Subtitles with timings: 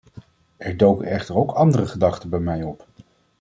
[0.57, 2.87] Er doken echter ook andere gedachten bij mij op.